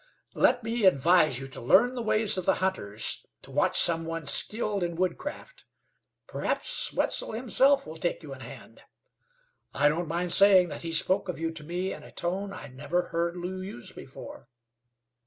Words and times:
Let 0.33 0.63
me 0.63 0.85
advise 0.85 1.39
you 1.39 1.47
to 1.49 1.61
learn 1.61 1.93
the 1.93 2.01
ways 2.01 2.35
of 2.35 2.47
the 2.47 2.55
hunters; 2.55 3.23
to 3.43 3.51
watch 3.51 3.79
some 3.79 4.03
one 4.03 4.25
skilled 4.25 4.81
in 4.81 4.95
woodcraft. 4.95 5.65
Perhaps 6.25 6.91
Wetzel 6.91 7.33
himself 7.33 7.85
will 7.85 7.97
take 7.97 8.23
you 8.23 8.33
in 8.33 8.39
hand. 8.39 8.81
I 9.75 9.89
don't 9.89 10.07
mind 10.07 10.31
saying 10.31 10.69
that 10.69 10.81
he 10.81 10.91
spoke 10.91 11.29
of 11.29 11.37
you 11.37 11.51
to 11.51 11.63
me 11.63 11.93
in 11.93 12.01
a 12.01 12.09
tone 12.09 12.51
I 12.51 12.65
never 12.69 13.09
heard 13.09 13.37
Lew 13.37 13.61
use 13.61 13.91
before." 13.91 14.47